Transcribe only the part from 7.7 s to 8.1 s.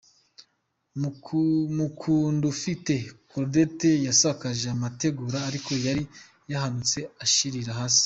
hasi.